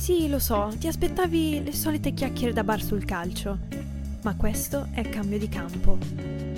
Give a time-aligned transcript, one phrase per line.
[0.00, 3.58] Sì, lo so, ti aspettavi le solite chiacchiere da bar sul calcio.
[4.22, 5.98] Ma questo è cambio di campo.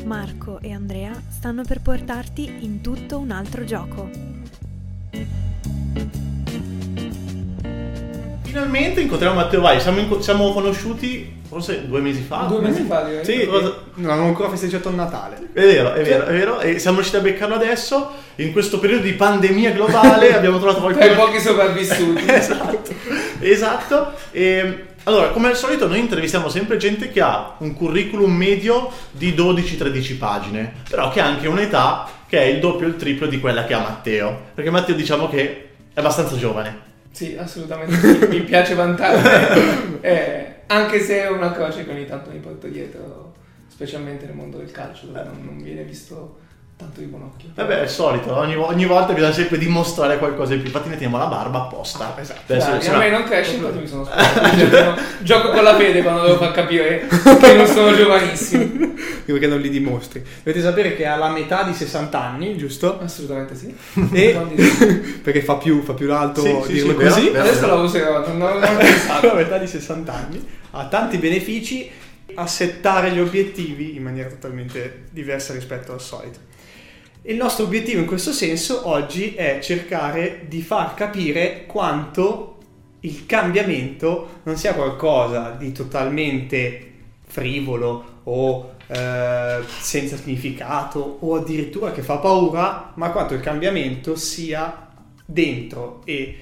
[0.05, 4.09] Marco e Andrea stanno per portarti in tutto un altro gioco.
[8.43, 12.47] Finalmente incontriamo Matteo Vai, siamo, inco- siamo conosciuti forse due mesi fa.
[12.49, 13.25] Due mesi fa, direi.
[13.25, 15.37] Sì, cosa- Non avevo ancora festeggiato il Natale.
[15.53, 16.61] È vero, è vero, è vero.
[16.61, 18.11] E siamo riusciti a beccarlo adesso.
[18.37, 21.27] In questo periodo di pandemia globale abbiamo trovato Per qualcuno.
[21.27, 22.25] pochi sopravvissuti.
[22.27, 22.83] esatto,
[23.41, 24.13] esatto.
[24.31, 29.33] E, allora, come al solito, noi intervistiamo sempre gente che ha un curriculum medio di
[29.33, 33.39] 12-13 pagine, però che ha anche un'età che è il doppio o il triplo di
[33.39, 34.41] quella che ha Matteo.
[34.55, 36.91] Perché Matteo diciamo che è abbastanza giovane.
[37.11, 38.27] Sì, assolutamente sì.
[38.29, 40.01] Mi piace vantarmi.
[40.01, 43.35] Eh, anche se è una croce che ogni tanto mi porto dietro,
[43.69, 46.41] specialmente nel mondo del calcio, dove non, non viene visto
[46.83, 47.49] tanto di buon occhio.
[47.55, 50.69] Vabbè, è il solito, ogni, ogni volta bisogna sempre dimostrare qualcosa in più.
[50.69, 52.15] Infatti, ne teniamo la barba apposta.
[52.19, 52.53] esatto.
[52.53, 55.01] Adesso, Dai, se a me non cresce, infatti mi sono spostato.
[55.23, 57.07] Gioco con la fede quando devo far capire
[57.41, 58.91] che non sono giovanissimo.
[59.25, 60.23] Perché non li dimostri.
[60.43, 63.01] Dovete sapere che ha la metà di 60 anni, giusto?
[63.01, 63.75] Assolutamente sì.
[64.13, 64.39] E
[65.23, 67.29] perché fa più, fa più l'alto Sì, sì, dirlo sì, vero, così.
[67.31, 67.45] vero.
[67.45, 69.27] Adesso la userò, non non- non pensato.
[69.29, 71.91] la metà di 60 anni, ha tanti benefici
[72.35, 76.39] a settare gli obiettivi in maniera totalmente diversa rispetto al solito.
[77.25, 82.59] Il nostro obiettivo in questo senso oggi è cercare di far capire quanto
[83.01, 86.91] il cambiamento non sia qualcosa di totalmente
[87.25, 94.89] frivolo o eh, senza significato o addirittura che fa paura, ma quanto il cambiamento sia
[95.25, 96.39] dentro e,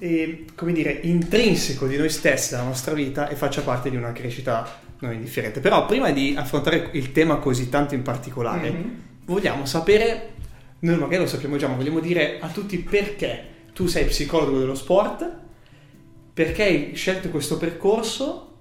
[0.00, 4.10] e, come dire intrinseco di noi stessi, della nostra vita e faccia parte di una
[4.10, 5.60] crescita non indifferente.
[5.60, 9.12] Però prima di affrontare il tema così tanto in particolare, Mhm.
[9.24, 10.32] Vogliamo sapere,
[10.80, 14.74] noi magari lo sappiamo già, ma vogliamo dire a tutti perché tu sei psicologo dello
[14.74, 15.32] sport,
[16.32, 18.52] perché hai scelto questo percorso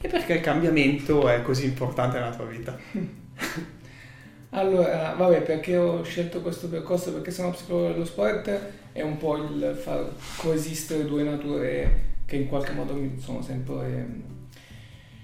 [0.00, 2.78] e perché il cambiamento è così importante nella tua vita.
[4.56, 7.12] Allora, vabbè, perché ho scelto questo percorso?
[7.12, 8.60] Perché sono psicologo dello sport
[8.92, 13.84] è un po' il far coesistere due nature che in qualche modo mi sono sempre
[13.84, 14.22] ehm,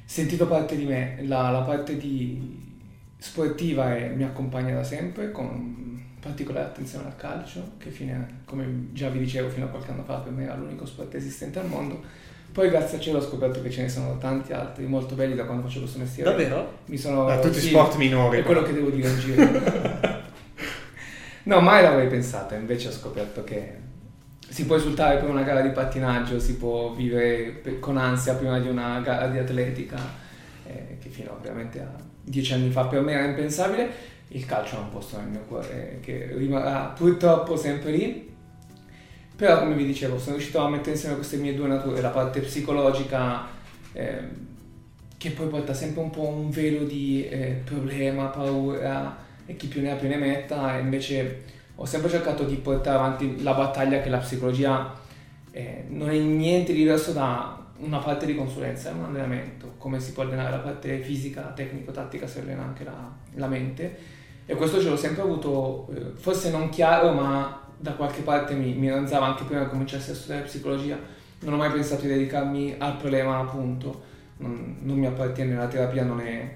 [0.05, 1.19] sentito parte di me.
[1.22, 2.70] La, la parte di
[3.21, 9.09] sportiva è- mi accompagna da sempre con particolare attenzione al calcio, che fine, come già
[9.09, 12.03] vi dicevo fino a qualche anno fa per me era l'unico sport esistente al mondo.
[12.53, 15.45] Poi grazie a cielo ho scoperto che ce ne sono tanti altri molto belli da
[15.45, 16.31] quando faccio questo mestiere.
[16.31, 16.79] Davvero?
[16.87, 18.39] Mi sono Da tutti sì, sport minori.
[18.39, 19.43] è quello che devo dire in giro.
[21.45, 23.77] no, mai l'avrei pensato, invece ho scoperto che
[24.49, 28.59] si può esultare per una gara di pattinaggio, si può vivere per- con ansia prima
[28.59, 29.97] di una gara di atletica,
[30.67, 31.91] eh, che fino ovviamente a
[32.23, 34.09] dieci anni fa per me era impensabile.
[34.29, 38.29] Il calcio ha un posto nel mio cuore che rimarrà purtroppo sempre lì.
[39.37, 42.41] Però, come vi dicevo, sono riuscito a mettere insieme queste mie due nature, la parte
[42.41, 43.47] psicologica,
[43.93, 44.29] ehm,
[45.17, 49.17] che poi porta sempre un po' un velo di eh, problema, paura,
[49.47, 51.43] e chi più ne ha più ne metta, e invece
[51.75, 54.95] ho sempre cercato di portare avanti la battaglia che la psicologia
[55.53, 60.01] eh, non è niente di diverso da una parte di consulenza, è un allenamento, come
[60.01, 63.97] si può allenare la parte fisica, tecnico-tattica, si allena anche la, la mente.
[64.47, 68.73] E questo ce l'ho sempre avuto, eh, forse non chiaro, ma da qualche parte mi,
[68.75, 70.99] mi ranzava anche prima che cominciassi a studiare psicologia.
[71.41, 74.09] Non ho mai pensato di dedicarmi al problema, appunto.
[74.39, 76.55] Non, non mi appartiene, la terapia non è,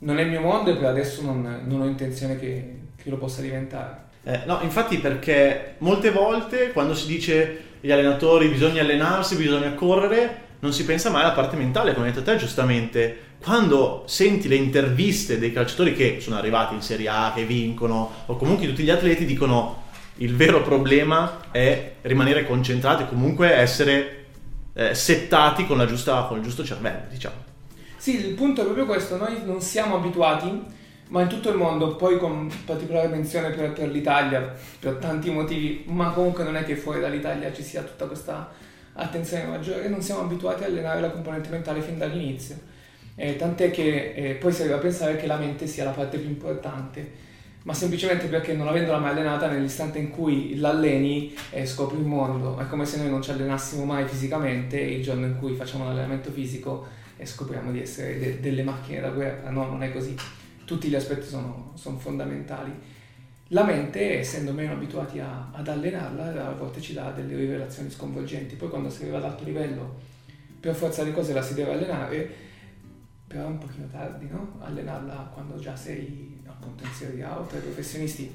[0.00, 3.16] non è il mio mondo e per adesso non, non ho intenzione che, che lo
[3.18, 4.10] possa diventare.
[4.24, 10.50] Eh, no, infatti perché molte volte quando si dice gli allenatori bisogna allenarsi, bisogna correre,
[10.60, 13.30] non si pensa mai alla parte mentale, come hai detto te giustamente.
[13.42, 18.36] Quando senti le interviste dei calciatori che sono arrivati in Serie A, che vincono, o
[18.36, 19.82] comunque tutti gli atleti dicono
[20.18, 24.26] il vero problema è rimanere concentrati, comunque essere
[24.74, 27.34] eh, settati con, giusta, con il giusto cervello, diciamo.
[27.96, 30.62] Sì, il punto è proprio questo, noi non siamo abituati,
[31.12, 35.84] ma in tutto il mondo, poi con particolare menzione per, per l'Italia, per tanti motivi,
[35.88, 38.50] ma comunque non è che fuori dall'Italia ci sia tutta questa
[38.94, 42.56] attenzione maggiore, non siamo abituati a allenare la componente mentale fin dall'inizio.
[43.14, 46.16] Eh, tant'è che eh, poi si arriva a pensare che la mente sia la parte
[46.16, 47.10] più importante,
[47.64, 52.58] ma semplicemente perché non avendola mai allenata nell'istante in cui l'alleni eh, scopri il mondo.
[52.58, 55.84] È come se noi non ci allenassimo mai fisicamente e il giorno in cui facciamo
[55.84, 56.86] un allenamento fisico
[57.18, 59.50] e scopriamo di essere de- delle macchine da guerra.
[59.50, 60.16] No, non è così.
[60.64, 62.72] Tutti gli aspetti sono, sono fondamentali.
[63.48, 68.56] La mente, essendo meno abituati a- ad allenarla, a volte ci dà delle rivelazioni sconvolgenti.
[68.56, 70.00] Poi quando si arriva ad alto livello,
[70.58, 72.30] per forza di cose la si deve allenare,
[73.26, 74.58] però è un pochino tardi, no?
[74.60, 78.32] Allenarla quando già sei appunto in Serie A o tra i professionisti.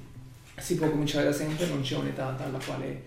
[0.57, 3.01] Si può cominciare da sempre, non c'è un'età dalla quale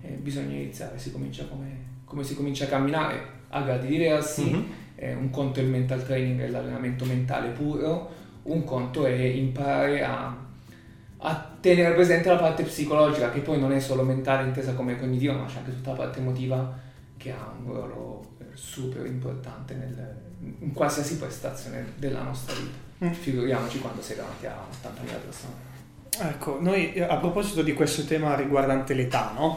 [0.00, 1.68] eh, bisogna iniziare, si comincia come,
[2.04, 4.62] come si comincia a camminare a gradi diversi, mm-hmm.
[4.96, 8.10] eh, un conto è il mental training, è l'allenamento mentale puro,
[8.44, 10.36] un conto è imparare a,
[11.18, 15.34] a, tenere presente la parte psicologica, che poi non è solo mentale intesa come cognitiva,
[15.34, 16.78] ma c'è anche tutta la parte emotiva
[17.16, 20.16] che ha un ruolo super importante nel,
[20.60, 23.04] in qualsiasi prestazione della nostra vita.
[23.04, 23.12] Mm.
[23.12, 25.72] Figuriamoci quando sei davanti a 80.000 persone.
[26.16, 29.56] Ecco, noi a proposito di questo tema riguardante l'età, no?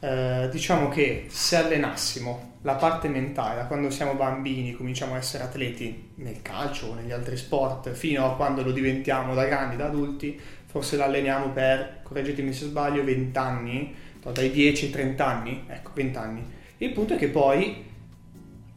[0.00, 5.44] Eh, diciamo che se allenassimo la parte mentale da quando siamo bambini, cominciamo a essere
[5.44, 9.86] atleti nel calcio o negli altri sport, fino a quando lo diventiamo da grandi, da
[9.86, 13.94] adulti, forse l'alleniamo per, correggetemi se sbaglio, 20 anni,
[14.32, 16.44] dai 10 ai 30 anni, ecco, 20 anni.
[16.78, 17.84] Il punto è che poi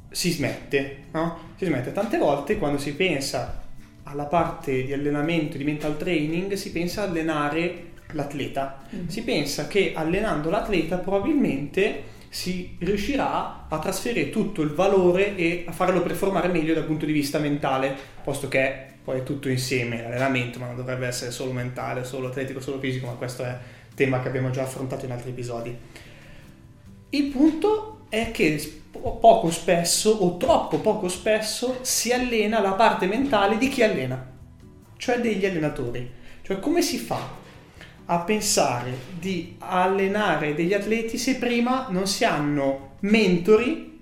[0.10, 1.54] si smette, no?
[1.56, 1.92] Si smette.
[1.92, 3.63] Tante volte quando si pensa
[4.04, 8.81] alla parte di allenamento, di mental training, si pensa a allenare l'atleta.
[8.94, 9.07] Mm-hmm.
[9.07, 15.71] Si pensa che allenando l'atleta probabilmente si riuscirà a trasferire tutto il valore e a
[15.71, 20.59] farlo performare meglio dal punto di vista mentale, posto che poi è tutto insieme, l'allenamento,
[20.59, 23.57] ma non dovrebbe essere solo mentale, solo atletico, solo fisico, ma questo è
[23.95, 25.75] tema che abbiamo già affrontato in altri episodi.
[27.09, 33.57] Il punto è che poco spesso o troppo poco spesso si allena la parte mentale
[33.57, 34.23] di chi allena,
[34.97, 36.17] cioè degli allenatori.
[36.44, 37.38] Cioè come si fa
[38.11, 44.00] a pensare di allenare degli atleti se prima non si hanno mentori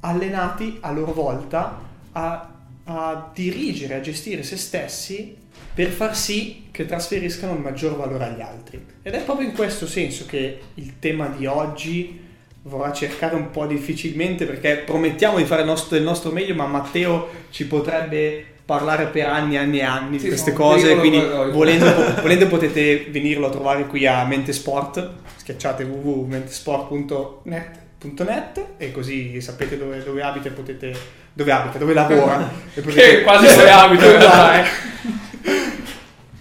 [0.00, 1.80] allenati a loro volta
[2.12, 2.52] a,
[2.84, 5.36] a dirigere, a gestire se stessi
[5.72, 8.84] per far sì che trasferiscano il maggior valore agli altri.
[9.02, 12.22] Ed è proprio in questo senso che il tema di oggi
[12.62, 16.66] vorrà cercare un po' difficilmente perché promettiamo di fare il nostro, il nostro meglio, ma
[16.66, 21.18] Matteo ci potrebbe parlare per anni e anni e anni sì, di queste cose, quindi
[21.52, 30.02] volendo, volendo, potete venirlo a trovare qui a Mentesport, schiacciate www.mentesport.net e così sapete dove,
[30.02, 30.96] dove abita e potete...
[31.32, 32.48] dove abita, dove lavora.
[32.74, 33.16] e potete...
[33.16, 34.66] Che quasi dove abita eh.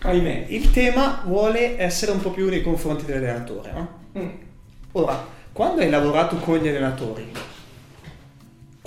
[0.04, 0.46] Ahimè.
[0.50, 3.72] Il tema vuole essere un po' più nei confronti dell'allenatore.
[3.72, 3.88] No?
[4.18, 4.30] Mm.
[4.94, 7.32] Ora, quando hai lavorato con gli allenatori,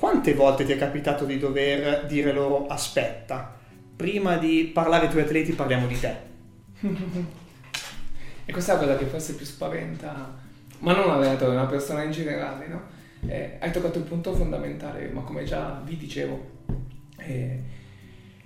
[0.07, 3.57] quante volte ti è capitato di dover dire loro aspetta,
[3.97, 6.15] prima di parlare ai tuoi atleti parliamo di te?
[8.45, 10.33] e questa è la cosa che forse più spaventa,
[10.79, 12.83] ma non un allenatore, una persona in generale, no?
[13.27, 16.51] Eh, hai toccato il punto fondamentale, ma come già vi dicevo,
[17.17, 17.61] eh,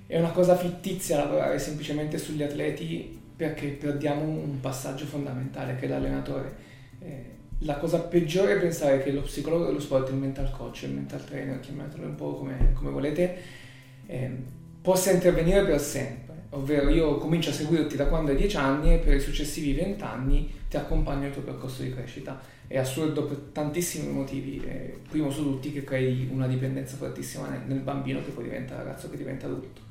[0.06, 5.88] è una cosa fittizia lavorare semplicemente sugli atleti perché perdiamo un passaggio fondamentale che è
[5.88, 6.56] l'allenatore.
[7.00, 10.92] Eh, la cosa peggiore è pensare che lo psicologo dello sport, il mental coach, il
[10.92, 13.36] mental trainer, chiamatelo un po' come, come volete,
[14.06, 14.30] eh,
[14.80, 16.28] possa intervenire per sempre.
[16.50, 20.02] Ovvero io comincio a seguirti da quando hai 10 anni e per i successivi 20
[20.02, 22.40] anni ti accompagno nel tuo percorso di crescita.
[22.66, 24.60] È assurdo per tantissimi motivi.
[24.64, 28.76] Eh, primo su tutti che crei una dipendenza fortissima nel, nel, bambino che poi diventa
[28.76, 29.82] ragazzo, che diventa adulto.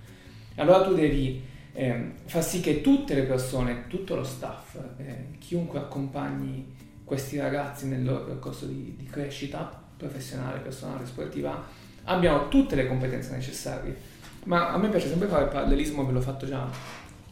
[0.55, 1.41] Allora tu devi
[1.73, 7.87] eh, far sì che tutte le persone, tutto lo staff, eh, chiunque accompagni questi ragazzi
[7.87, 11.65] nel loro percorso di, di crescita professionale, personale, sportiva,
[12.03, 13.95] abbiano tutte le competenze necessarie.
[14.43, 16.69] Ma a me piace sempre fare il parallelismo, ve l'ho fatto già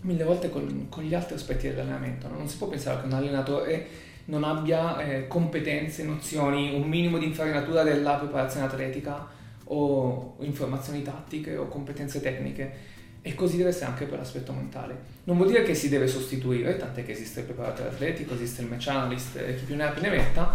[0.02, 2.28] mille volte con, con gli altri aspetti dell'allenamento.
[2.28, 2.38] No?
[2.38, 3.88] Non si può pensare che un allenatore
[4.26, 9.28] non abbia eh, competenze, nozioni, un minimo di infarinatura della preparazione atletica
[9.66, 12.96] o informazioni tattiche o competenze tecniche
[13.28, 14.96] e così deve essere anche per l'aspetto mentale.
[15.26, 18.70] Non vuol dire che si deve sostituire, tant'è che esiste il preparatore atletico, esiste il
[18.70, 20.54] match analyst e chi più ne ha più ne metta,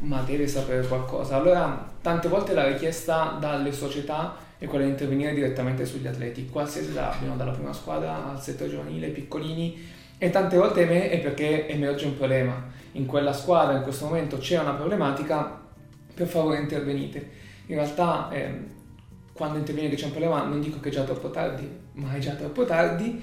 [0.00, 1.36] ma deve sapere qualcosa.
[1.36, 6.90] Allora, tante volte la richiesta dalle società è quella di intervenire direttamente sugli atleti, qualsiasi
[6.98, 9.82] abbiano, dalla prima squadra al settore giovanile, piccolini,
[10.18, 12.62] e tante volte è perché emerge un problema.
[12.92, 15.60] In quella squadra, in questo momento, c'è una problematica,
[16.12, 17.30] per favore intervenite.
[17.68, 18.28] In realtà...
[18.30, 18.80] Eh,
[19.42, 22.20] quando interviene che c'è un problema non dico che è già troppo tardi, ma è
[22.20, 23.20] già troppo tardi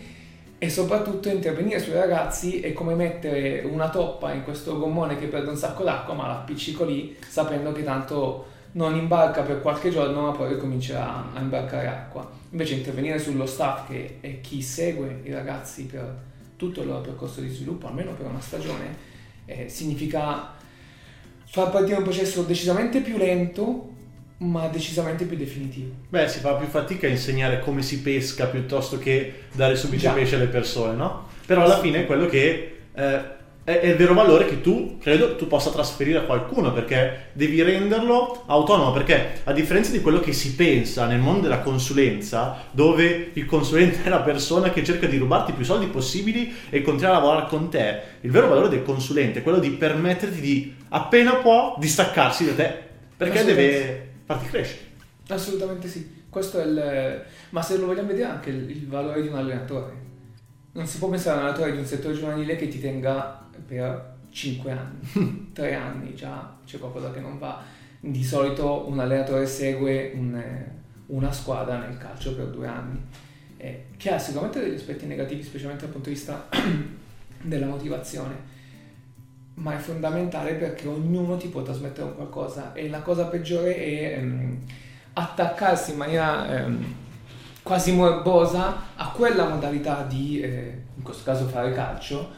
[0.58, 5.50] e soprattutto intervenire sui ragazzi è come mettere una toppa in questo gommone che perde
[5.50, 10.32] un sacco d'acqua ma l'appiccico lì sapendo che tanto non imbarca per qualche giorno ma
[10.32, 12.30] poi comincerà a imbarcare acqua.
[12.50, 16.14] Invece intervenire sullo staff che è chi segue i ragazzi per
[16.58, 18.94] tutto il loro percorso di sviluppo, almeno per una stagione,
[19.46, 20.52] eh, significa
[21.46, 23.96] far partire un processo decisamente più lento
[24.40, 25.92] ma decisamente più definitivo.
[26.10, 30.14] Beh, si fa più fatica a insegnare come si pesca piuttosto che dare subito Già.
[30.14, 31.28] pesce alle persone, no?
[31.46, 35.36] Però alla fine è quello che eh, è, è, il vero valore che tu, credo,
[35.36, 40.32] tu possa trasferire a qualcuno perché devi renderlo autonomo, perché a differenza di quello che
[40.32, 45.18] si pensa nel mondo della consulenza, dove il consulente è la persona che cerca di
[45.18, 49.40] rubarti più soldi possibili e continua a lavorare con te, il vero valore del consulente
[49.40, 52.88] è quello di permetterti di, appena può, distaccarsi da te
[53.20, 54.82] Perché deve farti crescere.
[55.30, 56.18] Assolutamente sì.
[56.30, 57.26] Questo è il...
[57.50, 60.08] Ma se lo vogliamo vedere anche il, il valore di un allenatore.
[60.74, 64.18] Non si può pensare a un allenatore di un settore giovanile che ti tenga per
[64.30, 67.64] 5 anni, 3 anni, già c'è qualcosa che non va.
[68.00, 70.42] Di solito un allenatore segue un,
[71.08, 73.02] una squadra nel calcio per due anni,
[73.58, 76.48] eh, che ha sicuramente degli aspetti negativi, specialmente dal punto di vista
[77.42, 78.58] della motivazione,
[79.60, 84.58] ma è fondamentale perché ognuno ti può trasmettere qualcosa e la cosa peggiore è ehm,
[85.14, 86.96] attaccarsi in maniera ehm,
[87.62, 92.30] quasi morbosa a quella modalità di, eh, in questo caso fare calcio,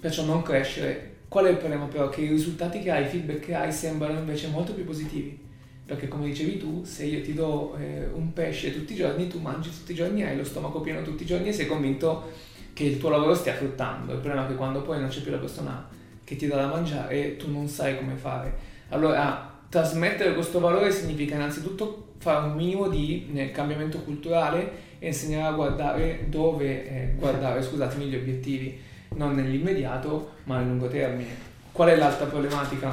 [0.00, 1.14] perciò non crescere.
[1.28, 2.08] Qual è il problema però?
[2.08, 5.44] Che i risultati che hai, i feedback che hai sembrano invece molto più positivi.
[5.84, 9.40] Perché come dicevi tu, se io ti do eh, un pesce tutti i giorni, tu
[9.40, 12.32] mangi tutti i giorni, hai lo stomaco pieno tutti i giorni e sei convinto
[12.72, 14.12] che il tuo lavoro stia fruttando.
[14.12, 15.86] Il problema è che quando poi non c'è più la persona
[16.26, 18.52] che ti dà da mangiare, tu non sai come fare.
[18.88, 25.52] Allora, trasmettere questo valore significa innanzitutto fare un minimo di cambiamento culturale e insegnare a
[25.52, 28.76] guardare dove eh, guardare, scusatemi, gli obiettivi,
[29.14, 31.30] non nell'immediato ma nel lungo termine.
[31.70, 32.92] Qual è l'altra problematica?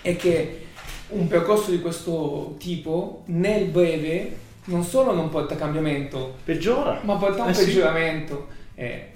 [0.00, 0.66] È che
[1.08, 7.42] un percorso di questo tipo nel breve non solo non porta cambiamento, peggiora, ma porta
[7.42, 8.46] un eh peggioramento.
[8.74, 8.80] Sì.
[8.80, 9.11] Eh,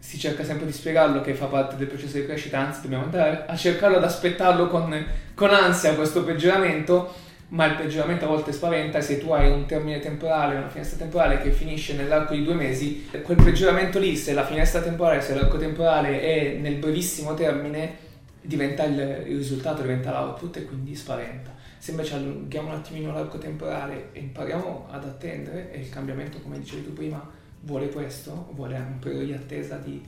[0.00, 3.44] si cerca sempre di spiegarlo che fa parte del processo di crescita, anzi dobbiamo andare
[3.46, 7.14] a cercarlo ad aspettarlo con, con ansia questo peggioramento,
[7.48, 10.96] ma il peggioramento a volte spaventa e se tu hai un termine temporale, una finestra
[10.98, 15.34] temporale che finisce nell'arco di due mesi, quel peggioramento lì, se la finestra temporale, se
[15.34, 18.08] l'arco temporale è nel brevissimo termine,
[18.40, 21.54] diventa il, il risultato, diventa l'output e quindi spaventa.
[21.76, 26.58] Se invece allunghiamo un attimino l'arco temporale e impariamo ad attendere, e il cambiamento, come
[26.58, 30.02] dicevi tu prima, vuole questo, vuole un periodo di attesa di,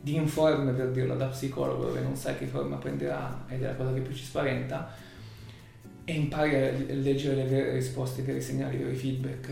[0.00, 3.74] di informe, per dirlo da psicologo, dove non sai che forma prenderà ed è la
[3.74, 4.92] cosa che più ci spaventa,
[6.04, 9.48] e impari a leggere le vere risposte, i veri segnali, i veri feedback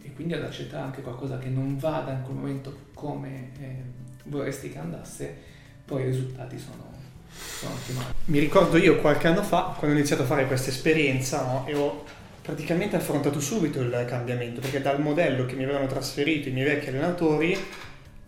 [0.00, 3.82] e quindi ad accettare anche qualcosa che non vada in quel momento come eh,
[4.24, 5.36] vorresti che andasse,
[5.84, 6.92] poi i risultati sono,
[7.30, 8.06] sono ottimali.
[8.26, 11.74] Mi ricordo io qualche anno fa, quando ho iniziato a fare questa esperienza, no, e
[11.74, 12.04] ho
[12.48, 16.88] praticamente affrontato subito il cambiamento, perché dal modello che mi avevano trasferito i miei vecchi
[16.88, 17.54] allenatori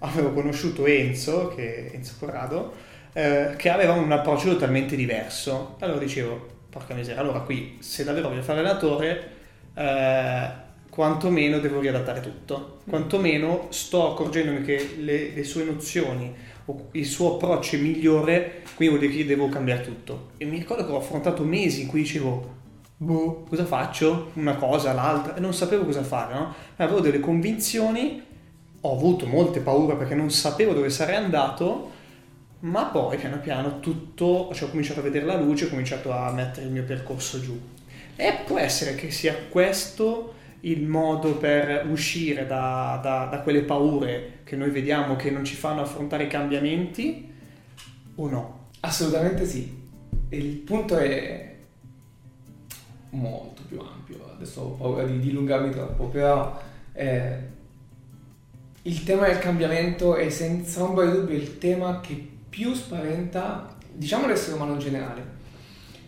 [0.00, 2.74] avevo conosciuto Enzo, che, Enzo Corrado,
[3.14, 5.76] eh, che aveva un approccio totalmente diverso.
[5.80, 9.28] Allora dicevo, porca miseria, allora qui se davvero voglio fare allenatore,
[9.74, 10.48] eh,
[10.90, 16.30] quantomeno devo riadattare tutto, quantomeno sto accorgendomi che le, le sue nozioni
[16.66, 20.32] o il suo approccio è migliore, quindi vuol dire che devo cambiare tutto.
[20.36, 22.58] E mi ricordo che ho affrontato mesi in cui dicevo,
[23.02, 24.30] boh, cosa faccio?
[24.34, 26.54] Una cosa, l'altra, e non sapevo cosa fare, no?
[26.76, 28.22] Avevo delle convinzioni,
[28.82, 31.90] ho avuto molte paure perché non sapevo dove sarei andato,
[32.60, 36.30] ma poi piano piano tutto, cioè ho cominciato a vedere la luce, ho cominciato a
[36.30, 37.58] mettere il mio percorso giù.
[38.16, 44.40] E può essere che sia questo il modo per uscire da, da, da quelle paure
[44.44, 47.32] che noi vediamo che non ci fanno affrontare i cambiamenti
[48.16, 48.68] o no?
[48.80, 49.78] Assolutamente sì.
[50.28, 51.49] Il punto è
[53.10, 56.60] molto più ampio, adesso ho paura di dilungarmi troppo, però
[56.92, 57.36] eh,
[58.82, 64.26] il tema del cambiamento è senza ombra di dubbio il tema che più spaventa, diciamo,
[64.26, 65.38] l'essere umano in generale.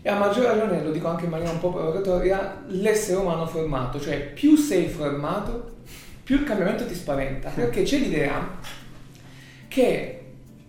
[0.01, 3.99] E a maggior ragione, lo dico anche in maniera un po' provocatoria, l'essere umano formato,
[4.01, 5.71] cioè più sei formato,
[6.23, 8.59] più il cambiamento ti spaventa, perché c'è l'idea
[9.67, 10.19] che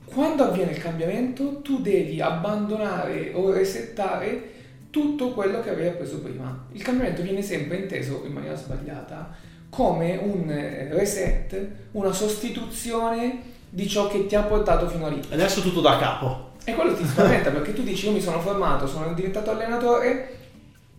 [0.05, 4.53] quando avviene il cambiamento tu devi abbandonare o resettare
[4.95, 6.67] tutto quello che avevi appreso prima.
[6.71, 9.35] Il cambiamento viene sempre inteso in maniera sbagliata
[9.69, 10.47] come un
[10.93, 15.21] reset, una sostituzione di ciò che ti ha portato fino a lì.
[15.31, 16.53] Adesso tutto da capo.
[16.63, 20.37] E quello ti spaventa perché tu dici io mi sono formato, sono diventato allenatore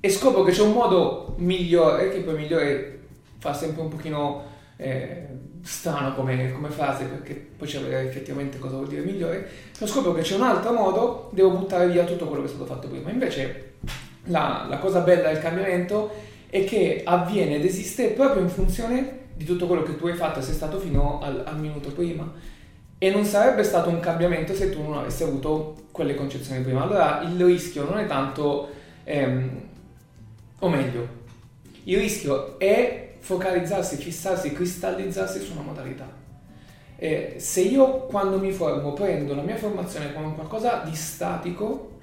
[0.01, 2.99] e scopro che c'è un modo migliore, che poi migliore
[3.37, 4.43] fa sempre un pochino
[4.75, 5.25] eh,
[5.65, 10.13] strano come, come, frase perché poi c'è vedere effettivamente cosa vuol dire migliore, però scopro
[10.13, 13.09] che c'è un altro modo, devo buttare via tutto quello che è stato fatto prima.
[13.09, 13.73] Invece
[14.25, 16.11] la, la cosa bella del cambiamento
[16.51, 20.37] è che avviene ed esiste proprio in funzione di tutto quello che tu hai fatto
[20.37, 22.31] e sei stato fino al, al minuto prima.
[22.99, 26.83] E non sarebbe stato un cambiamento se tu non avessi avuto quelle concezioni prima.
[26.83, 28.69] Allora il rischio non è tanto,
[29.03, 29.61] ehm,
[30.59, 31.07] o meglio,
[31.85, 36.07] il rischio è focalizzarsi, fissarsi, cristallizzarsi su una modalità.
[36.95, 41.97] E se io quando mi formo prendo la mia formazione come qualcosa di statico,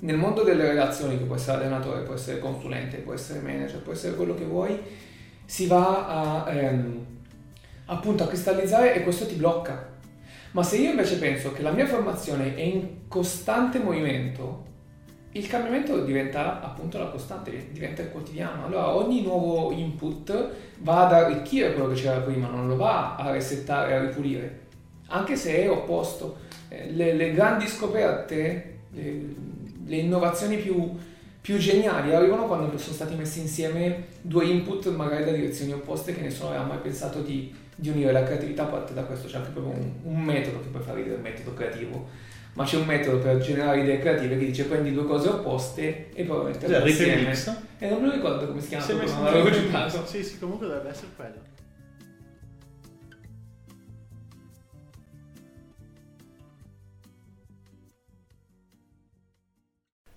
[0.00, 3.92] nel mondo delle relazioni, che può essere allenatore, può essere consulente, può essere manager, può
[3.92, 4.76] essere quello che vuoi,
[5.44, 7.06] si va a, ehm,
[7.84, 9.94] appunto a cristallizzare e questo ti blocca.
[10.50, 14.64] Ma se io invece penso che la mia formazione è in costante movimento
[15.36, 18.64] il cambiamento diventa appunto la costante, diventa il quotidiano.
[18.64, 23.30] Allora ogni nuovo input va ad arricchire quello che c'era prima, non lo va a
[23.30, 24.60] resettare, a ripulire,
[25.08, 26.38] anche se è opposto.
[26.68, 29.22] Eh, le, le grandi scoperte, le,
[29.84, 30.96] le innovazioni più,
[31.40, 36.22] più, geniali arrivano quando sono stati messi insieme due input magari da direzioni opposte che
[36.22, 38.10] nessuno aveva mai pensato di, di unire.
[38.10, 41.18] La creatività parte da questo, c'è anche proprio un, un metodo che puoi fare il
[41.20, 42.24] metodo creativo
[42.56, 46.24] ma c'è un metodo per generare idee creative che dice prendi due cose opposte e
[46.24, 47.22] poi metterle cioè, insieme.
[47.28, 47.56] Mix.
[47.78, 50.06] E non mi ricordo come si chiama, non l'avevo giocato.
[50.06, 51.54] Sì, sì, comunque dovrebbe essere quello.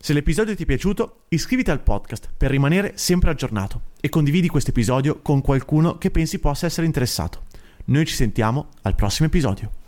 [0.01, 4.69] Se l'episodio ti è piaciuto, iscriviti al podcast per rimanere sempre aggiornato e condividi questo
[4.69, 7.43] episodio con qualcuno che pensi possa essere interessato.
[7.87, 9.78] Noi ci sentiamo al prossimo episodio.